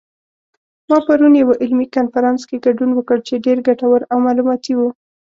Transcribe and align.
ما 0.89 0.97
پرون 1.07 1.33
یوه 1.41 1.55
علمي 1.63 1.87
کنفرانس 1.95 2.41
کې 2.49 2.63
ګډون 2.65 2.91
وکړ 2.93 3.17
چې 3.27 3.43
ډېر 3.45 3.57
ګټور 3.67 4.01
او 4.11 4.17
معلوماتي 4.25 4.73
و 4.75 4.81